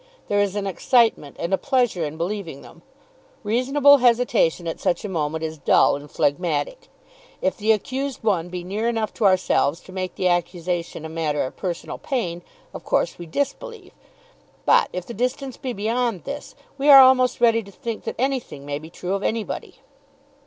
There 0.29 0.39
is 0.39 0.55
an 0.55 0.65
excitement 0.65 1.35
and 1.37 1.53
a 1.53 1.59
pleasure 1.59 2.03
in 2.03 2.17
believing 2.17 2.63
them. 2.63 2.81
Reasonable 3.43 3.97
hesitation 3.97 4.67
at 4.67 4.79
such 4.79 5.05
a 5.05 5.07
moment 5.07 5.43
is 5.43 5.59
dull 5.59 5.95
and 5.95 6.09
phlegmatic. 6.09 6.87
If 7.39 7.55
the 7.55 7.71
accused 7.71 8.23
one 8.23 8.49
be 8.49 8.63
near 8.63 8.89
enough 8.89 9.13
to 9.13 9.25
ourselves 9.25 9.79
to 9.81 9.91
make 9.91 10.15
the 10.15 10.27
accusation 10.27 11.05
a 11.05 11.07
matter 11.07 11.43
of 11.43 11.55
personal 11.55 11.99
pain, 11.99 12.41
of 12.73 12.83
course 12.83 13.19
we 13.19 13.27
disbelieve. 13.27 13.91
But, 14.65 14.89
if 14.91 15.05
the 15.05 15.13
distance 15.13 15.55
be 15.57 15.71
beyond 15.71 16.23
this, 16.23 16.55
we 16.79 16.89
are 16.89 17.03
almost 17.03 17.39
ready 17.39 17.61
to 17.61 17.71
think 17.71 18.03
that 18.05 18.15
anything 18.17 18.65
may 18.65 18.79
be 18.79 18.89
true 18.89 19.13
of 19.13 19.21
anybody. 19.21 19.81